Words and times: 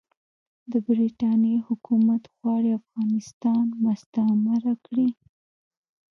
د 0.71 0.73
برټانیې 0.85 1.57
حکومت 1.67 2.23
غواړي 2.39 2.69
افغانستان 2.79 3.65
مستعمره 3.85 4.73
کړي. 4.85 5.09